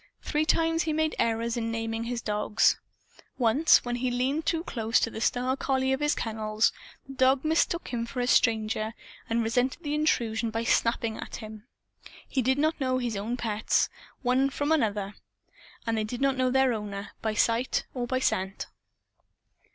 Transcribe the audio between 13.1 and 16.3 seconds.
own pets, one from another. And they did